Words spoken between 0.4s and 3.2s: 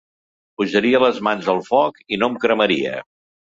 Posaria les mans al foc i no em cremaria.